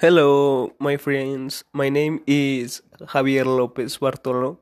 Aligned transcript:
Hello, 0.00 0.72
my 0.78 0.96
friends. 0.96 1.64
My 1.74 1.90
name 1.90 2.22
is 2.26 2.80
Javier 2.98 3.44
Lopez 3.44 3.98
Bartolo. 3.98 4.56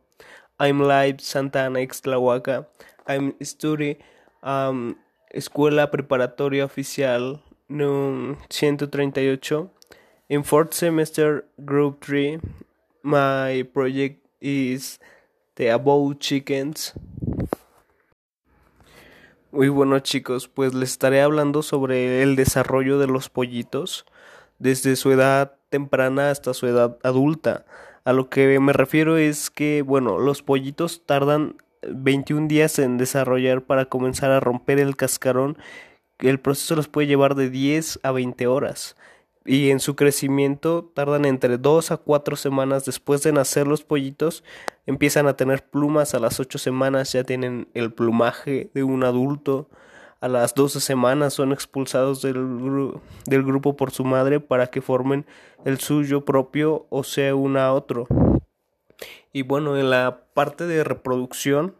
I'm 0.58 0.80
live 0.82 1.20
Santa 1.20 1.60
Ana 1.60 1.78
Ixtlahuaca. 1.86 2.66
I'm 3.06 3.34
studying 3.40 3.98
um, 4.42 4.96
Escuela 5.32 5.86
Preparatoria 5.86 6.64
Oficial 6.64 7.40
no 7.68 8.34
138 8.50 9.52
in 10.28 10.42
fourth 10.42 10.74
semester 10.74 11.44
group 11.64 12.04
3. 12.04 12.40
My 13.04 13.62
project 13.72 14.26
is 14.40 14.98
the 15.58 15.72
About 15.72 16.20
Chickens. 16.20 16.94
Muy 19.50 19.68
bueno 19.68 19.98
chicos, 19.98 20.46
pues 20.46 20.72
les 20.72 20.92
estaré 20.92 21.20
hablando 21.20 21.62
sobre 21.62 22.22
el 22.22 22.36
desarrollo 22.36 23.00
de 23.00 23.08
los 23.08 23.28
pollitos 23.28 24.06
desde 24.60 24.94
su 24.94 25.10
edad 25.10 25.56
temprana 25.68 26.30
hasta 26.30 26.54
su 26.54 26.68
edad 26.68 26.98
adulta. 27.02 27.66
A 28.04 28.12
lo 28.12 28.30
que 28.30 28.60
me 28.60 28.72
refiero 28.72 29.16
es 29.16 29.50
que, 29.50 29.82
bueno, 29.82 30.18
los 30.18 30.44
pollitos 30.44 31.04
tardan 31.04 31.56
21 31.82 32.46
días 32.46 32.78
en 32.78 32.96
desarrollar 32.96 33.62
para 33.62 33.86
comenzar 33.86 34.30
a 34.30 34.38
romper 34.38 34.78
el 34.78 34.94
cascarón. 34.94 35.58
El 36.20 36.38
proceso 36.38 36.76
los 36.76 36.86
puede 36.86 37.08
llevar 37.08 37.34
de 37.34 37.50
10 37.50 37.98
a 38.04 38.12
20 38.12 38.46
horas. 38.46 38.96
Y 39.44 39.70
en 39.70 39.80
su 39.80 39.96
crecimiento 39.96 40.90
tardan 40.94 41.24
entre 41.24 41.58
2 41.58 41.90
a 41.90 41.96
4 41.96 42.36
semanas 42.36 42.84
después 42.84 43.22
de 43.22 43.32
nacer 43.32 43.66
los 43.66 43.82
pollitos. 43.82 44.44
Empiezan 44.86 45.26
a 45.26 45.36
tener 45.36 45.64
plumas 45.64 46.14
a 46.14 46.18
las 46.18 46.38
8 46.38 46.58
semanas, 46.58 47.12
ya 47.12 47.24
tienen 47.24 47.68
el 47.74 47.92
plumaje 47.92 48.70
de 48.74 48.82
un 48.82 49.04
adulto 49.04 49.68
a 50.20 50.26
las 50.26 50.54
12 50.54 50.80
semanas 50.80 51.34
son 51.34 51.52
expulsados 51.52 52.22
del, 52.22 52.34
del, 53.26 53.44
grupo 53.44 53.76
por 53.76 53.92
su 53.92 54.04
madre 54.04 54.40
para 54.40 54.66
que 54.66 54.82
formen 54.82 55.26
el 55.64 55.78
suyo 55.78 56.24
propio 56.24 56.86
o 56.90 57.04
sea 57.04 57.34
uno 57.36 57.60
a 57.60 57.72
otro. 57.72 58.08
Y 59.32 59.42
bueno, 59.42 59.76
en 59.76 59.90
la 59.90 60.22
parte 60.34 60.66
de 60.66 60.82
reproducción, 60.82 61.74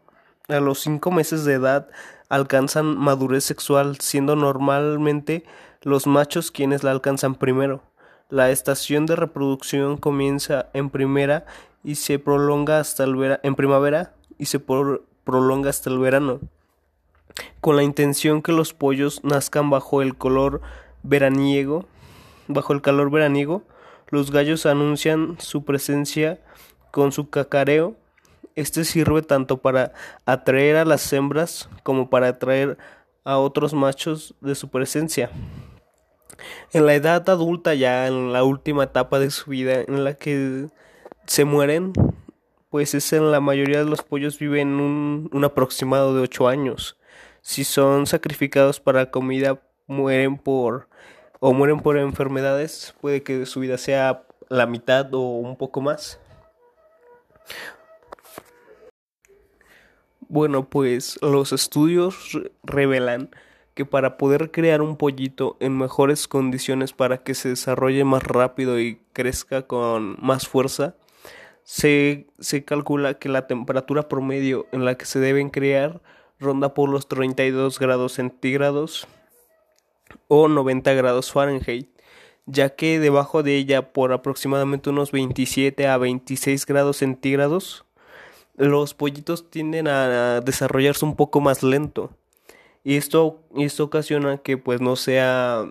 a 0.47 0.59
los 0.61 0.79
5 0.79 1.11
meses 1.11 1.43
de 1.43 1.55
edad 1.55 1.89
alcanzan 2.29 2.97
madurez 2.97 3.43
sexual, 3.43 3.97
siendo 3.99 4.35
normalmente 4.35 5.43
los 5.81 6.07
machos 6.07 6.51
quienes 6.51 6.83
la 6.83 6.91
alcanzan 6.91 7.35
primero. 7.35 7.81
La 8.29 8.51
estación 8.51 9.05
de 9.05 9.15
reproducción 9.15 9.97
comienza 9.97 10.69
en 10.73 10.89
primera 10.89 11.45
y 11.83 11.95
se 11.95 12.19
prolonga 12.19 12.79
hasta 12.79 13.03
el 13.03 13.39
en 13.43 13.55
primavera 13.55 14.13
y 14.37 14.45
se 14.45 14.59
prolonga 14.59 15.69
hasta 15.69 15.89
el 15.89 15.99
verano 15.99 16.39
con 17.61 17.75
la 17.75 17.83
intención 17.83 18.41
que 18.41 18.51
los 18.51 18.73
pollos 18.73 19.23
nazcan 19.23 19.69
bajo 19.69 20.01
el 20.01 20.15
color 20.15 20.61
veraniego, 21.03 21.85
bajo 22.47 22.73
el 22.73 22.81
calor 22.81 23.11
veraniego, 23.11 23.63
los 24.09 24.31
gallos 24.31 24.65
anuncian 24.65 25.37
su 25.39 25.63
presencia 25.63 26.39
con 26.91 27.11
su 27.11 27.29
cacareo. 27.29 27.95
Este 28.55 28.83
sirve 28.83 29.21
tanto 29.21 29.57
para 29.57 29.93
atraer 30.25 30.77
a 30.77 30.85
las 30.85 31.11
hembras 31.13 31.69
como 31.83 32.09
para 32.09 32.29
atraer 32.29 32.77
a 33.23 33.37
otros 33.37 33.73
machos 33.73 34.33
de 34.41 34.55
su 34.55 34.69
presencia. 34.69 35.29
En 36.73 36.85
la 36.85 36.93
edad 36.93 37.29
adulta, 37.29 37.73
ya 37.73 38.07
en 38.07 38.33
la 38.33 38.43
última 38.43 38.85
etapa 38.85 39.19
de 39.19 39.31
su 39.31 39.51
vida 39.51 39.81
en 39.81 40.03
la 40.03 40.13
que 40.13 40.67
se 41.25 41.45
mueren, 41.45 41.93
pues 42.69 42.93
es 42.93 43.13
en 43.13 43.31
la 43.31 43.39
mayoría 43.39 43.79
de 43.79 43.89
los 43.89 44.03
pollos 44.03 44.39
viven 44.39 44.79
un, 44.79 45.29
un 45.33 45.43
aproximado 45.43 46.15
de 46.15 46.21
8 46.21 46.47
años 46.47 46.99
si 47.41 47.63
son 47.63 48.05
sacrificados 48.05 48.79
para 48.79 49.11
comida 49.11 49.61
mueren 49.87 50.37
por 50.37 50.87
o 51.39 51.53
mueren 51.53 51.79
por 51.79 51.97
enfermedades, 51.97 52.93
puede 53.01 53.23
que 53.23 53.45
su 53.45 53.61
vida 53.61 53.77
sea 53.77 54.23
la 54.49 54.65
mitad 54.65 55.13
o 55.13 55.21
un 55.21 55.55
poco 55.55 55.81
más. 55.81 56.19
Bueno, 60.27 60.69
pues 60.69 61.17
los 61.21 61.53
estudios 61.53 62.37
revelan 62.63 63.31
que 63.79 63.85
para 63.85 64.17
poder 64.17 64.51
crear 64.51 64.81
un 64.81 64.97
pollito 64.97 65.55
en 65.61 65.77
mejores 65.77 66.27
condiciones 66.27 66.91
para 66.91 67.19
que 67.19 67.33
se 67.33 67.47
desarrolle 67.47 68.03
más 68.03 68.23
rápido 68.23 68.77
y 68.77 68.99
crezca 69.13 69.67
con 69.67 70.17
más 70.19 70.49
fuerza, 70.49 70.95
se, 71.63 72.27
se 72.39 72.65
calcula 72.65 73.13
que 73.13 73.29
la 73.29 73.47
temperatura 73.47 74.09
promedio 74.09 74.67
en 74.73 74.83
la 74.83 74.95
que 74.95 75.05
se 75.05 75.21
deben 75.21 75.49
crear 75.49 76.01
ronda 76.41 76.73
por 76.73 76.89
los 76.89 77.07
32 77.07 77.79
grados 77.79 78.15
centígrados 78.15 79.07
o 80.27 80.49
90 80.49 80.91
grados 80.95 81.31
Fahrenheit, 81.31 81.87
ya 82.47 82.75
que 82.75 82.99
debajo 82.99 83.43
de 83.43 83.55
ella 83.55 83.93
por 83.93 84.11
aproximadamente 84.11 84.89
unos 84.89 85.13
27 85.13 85.87
a 85.87 85.97
26 85.97 86.65
grados 86.65 86.97
centígrados, 86.97 87.85
los 88.57 88.93
pollitos 88.93 89.49
tienden 89.49 89.87
a 89.87 90.41
desarrollarse 90.41 91.05
un 91.05 91.15
poco 91.15 91.39
más 91.39 91.63
lento. 91.63 92.09
Y 92.83 92.95
esto, 92.95 93.41
esto 93.57 93.83
ocasiona 93.83 94.37
que 94.37 94.57
pues 94.57 94.81
no 94.81 94.95
sea, 94.95 95.69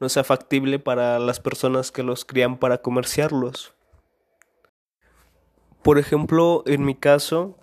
no 0.00 0.08
sea 0.08 0.24
factible 0.24 0.78
para 0.78 1.18
las 1.18 1.40
personas 1.40 1.92
que 1.92 2.02
los 2.02 2.24
crían 2.24 2.58
para 2.58 2.78
comerciarlos. 2.78 3.74
Por 5.82 5.98
ejemplo, 5.98 6.64
en 6.66 6.84
mi 6.84 6.94
caso, 6.94 7.56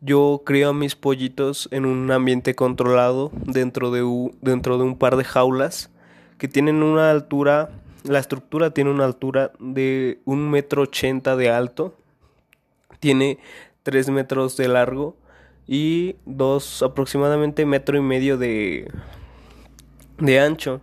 yo 0.00 0.42
crío 0.44 0.70
a 0.70 0.74
mis 0.74 0.96
pollitos 0.96 1.68
en 1.70 1.86
un 1.86 2.10
ambiente 2.10 2.54
controlado 2.54 3.30
dentro 3.46 3.90
de, 3.90 4.30
dentro 4.42 4.76
de 4.78 4.84
un 4.84 4.98
par 4.98 5.16
de 5.16 5.24
jaulas 5.24 5.90
que 6.36 6.48
tienen 6.48 6.82
una 6.82 7.10
altura, 7.10 7.70
la 8.02 8.18
estructura 8.18 8.70
tiene 8.70 8.90
una 8.90 9.04
altura 9.04 9.52
de 9.60 10.20
un 10.24 10.50
metro 10.50 10.82
ochenta 10.82 11.36
de 11.36 11.48
alto, 11.48 11.94
tiene 12.98 13.38
tres 13.82 14.10
metros 14.10 14.56
de 14.56 14.68
largo 14.68 15.16
y 15.66 16.16
dos 16.26 16.82
aproximadamente 16.82 17.66
metro 17.66 17.96
y 17.96 18.00
medio 18.02 18.38
de, 18.38 18.90
de 20.18 20.40
ancho, 20.40 20.80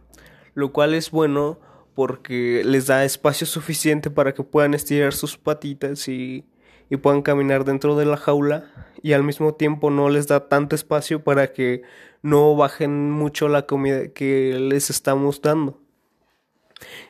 lo 0.53 0.72
cual 0.72 0.94
es 0.94 1.12
bueno 1.12 1.59
porque 1.96 2.64
les 2.66 2.88
da 2.88 3.06
espacio 3.06 3.46
suficiente 3.46 4.09
para 4.09 4.34
que 4.34 4.44
puedan 4.44 4.74
estirar 4.74 5.14
sus 5.14 5.38
patitas 5.38 6.08
y 6.08 6.46
y 6.91 6.97
puedan 6.97 7.22
caminar 7.22 7.64
dentro 7.64 7.96
de 7.96 8.06
la 8.06 8.18
jaula 8.18 8.66
y 9.02 9.14
al 9.14 9.24
mismo 9.24 9.53
tiempo 9.53 9.90
no 9.90 10.09
les 10.09 10.28
da 10.28 10.50
tanto 10.50 10.75
espacio 10.75 11.24
para 11.24 11.53
que 11.53 11.84
no 12.22 12.53
bajen 12.58 13.09
mucho 13.09 13.47
la 13.47 13.66
comida 13.66 14.09
que 14.09 14.59
les 14.59 14.90
estamos 14.90 15.41
dando. 15.41 15.80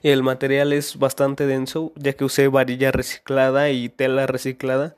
El 0.03 0.21
material 0.21 0.71
es 0.71 0.99
bastante 0.99 1.47
denso 1.47 1.93
ya 1.95 2.13
que 2.13 2.23
usé 2.23 2.47
varilla 2.47 2.91
reciclada 2.91 3.71
y 3.71 3.89
tela 3.89 4.27
reciclada. 4.27 4.95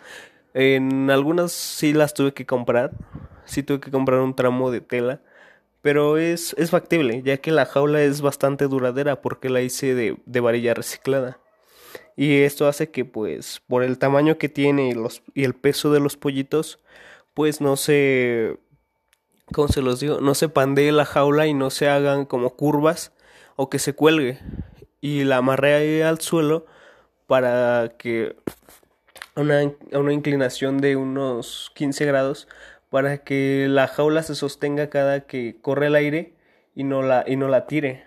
En 0.54 1.10
algunas 1.10 1.52
sí 1.52 1.94
las 1.94 2.14
tuve 2.14 2.34
que 2.34 2.46
comprar, 2.46 2.92
sí 3.46 3.64
tuve 3.64 3.80
que 3.80 3.92
comprar 3.92 4.20
un 4.20 4.36
tramo 4.36 4.72
de 4.72 4.82
tela, 4.82 5.22
pero 5.82 6.18
es, 6.18 6.56
es 6.58 6.72
factible 6.72 7.22
ya 7.24 7.38
que 7.38 7.52
la 7.52 7.66
jaula 7.66 8.02
es 8.04 8.22
bastante 8.22 8.68
duradera 8.68 9.22
porque 9.22 9.50
la 9.50 9.62
hice 9.62 9.96
de, 9.96 10.18
de 10.26 10.40
varilla 10.40 10.74
reciclada 10.74 11.40
y 12.16 12.42
esto 12.42 12.68
hace 12.68 12.90
que 12.92 13.06
pues 13.06 13.62
por 13.68 13.84
el 13.84 13.98
tamaño 13.98 14.38
que 14.38 14.50
tiene 14.50 14.90
y, 14.90 14.94
los, 14.94 15.24
y 15.34 15.44
el 15.44 15.56
peso 15.56 15.92
de 15.92 16.00
los 16.00 16.18
pollitos 16.18 16.80
pues 17.34 17.62
no 17.62 17.76
se 17.76 18.60
¿cómo 19.54 19.68
se 19.68 19.82
los 19.82 20.00
digo? 20.00 20.22
no 20.22 20.36
se 20.36 20.50
pandee 20.50 20.92
la 20.92 21.06
jaula 21.06 21.48
y 21.48 21.54
no 21.54 21.70
se 21.70 21.90
hagan 21.90 22.26
como 22.26 22.56
curvas 22.56 23.12
o 23.56 23.70
que 23.70 23.80
se 23.80 23.94
cuelgue 23.94 24.40
y 25.02 25.26
la 25.26 25.38
amarré 25.38 26.04
al 26.04 26.22
suelo 26.22 26.66
para 27.28 27.94
que 27.98 28.36
una, 29.36 29.62
a 29.92 30.00
una 30.00 30.14
inclinación 30.14 30.80
de 30.80 30.96
unos 30.96 31.72
15 31.76 32.06
grados 32.06 32.48
para 32.90 33.20
que 33.24 33.68
la 33.70 33.88
jaula 33.88 34.24
se 34.24 34.36
sostenga 34.36 34.90
cada 34.90 35.22
que 35.22 35.58
corre 35.62 35.88
el 35.88 35.96
aire 35.96 36.34
y 36.76 36.84
no 36.84 37.02
la, 37.02 37.24
y 37.26 37.36
no 37.36 37.48
la 37.48 37.66
tire. 37.66 38.04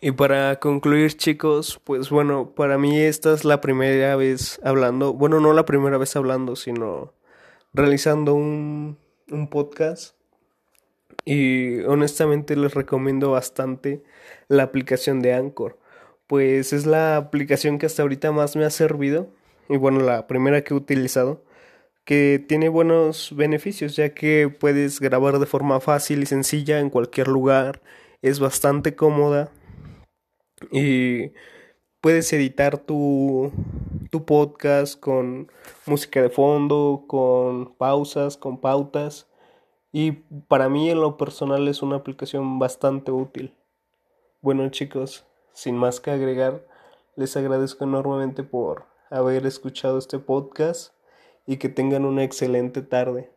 Y 0.00 0.12
para 0.12 0.60
concluir 0.60 1.16
chicos, 1.16 1.80
pues 1.82 2.10
bueno, 2.10 2.52
para 2.54 2.78
mí 2.78 2.98
esta 2.98 3.32
es 3.32 3.44
la 3.44 3.60
primera 3.60 4.14
vez 4.16 4.60
hablando, 4.62 5.14
bueno, 5.14 5.40
no 5.40 5.52
la 5.52 5.64
primera 5.64 5.98
vez 5.98 6.14
hablando, 6.16 6.54
sino 6.54 7.12
realizando 7.72 8.34
un, 8.34 8.98
un 9.30 9.48
podcast. 9.48 10.14
Y 11.24 11.80
honestamente 11.80 12.56
les 12.56 12.74
recomiendo 12.74 13.32
bastante 13.32 14.02
la 14.48 14.62
aplicación 14.62 15.20
de 15.22 15.34
Anchor, 15.34 15.78
pues 16.26 16.72
es 16.72 16.86
la 16.86 17.16
aplicación 17.16 17.78
que 17.78 17.86
hasta 17.86 18.02
ahorita 18.02 18.32
más 18.32 18.56
me 18.56 18.64
ha 18.64 18.70
servido, 18.70 19.28
y 19.68 19.76
bueno, 19.76 20.00
la 20.00 20.26
primera 20.26 20.62
que 20.62 20.74
he 20.74 20.76
utilizado, 20.76 21.42
que 22.04 22.44
tiene 22.48 22.68
buenos 22.68 23.34
beneficios, 23.34 23.96
ya 23.96 24.14
que 24.14 24.48
puedes 24.48 25.00
grabar 25.00 25.38
de 25.38 25.46
forma 25.46 25.80
fácil 25.80 26.22
y 26.22 26.26
sencilla 26.26 26.80
en 26.80 26.90
cualquier 26.90 27.28
lugar, 27.28 27.82
es 28.22 28.40
bastante 28.40 28.94
cómoda 28.94 29.50
y 30.70 31.32
puedes 32.00 32.32
editar 32.32 32.78
tu, 32.78 33.52
tu 34.10 34.24
podcast 34.24 34.98
con 35.00 35.50
música 35.86 36.22
de 36.22 36.30
fondo, 36.30 37.04
con 37.08 37.74
pausas, 37.74 38.36
con 38.36 38.60
pautas. 38.60 39.28
Y 39.92 40.12
para 40.48 40.68
mí 40.68 40.90
en 40.90 41.00
lo 41.00 41.16
personal 41.16 41.66
es 41.68 41.82
una 41.82 41.96
aplicación 41.96 42.58
bastante 42.58 43.10
útil. 43.10 43.54
Bueno 44.42 44.68
chicos, 44.70 45.26
sin 45.56 45.74
más 45.74 46.00
que 46.00 46.10
agregar, 46.10 46.66
les 47.14 47.34
agradezco 47.34 47.84
enormemente 47.84 48.42
por 48.42 48.84
haber 49.08 49.46
escuchado 49.46 49.96
este 49.96 50.18
podcast 50.18 50.92
y 51.46 51.56
que 51.56 51.70
tengan 51.70 52.04
una 52.04 52.24
excelente 52.24 52.82
tarde. 52.82 53.30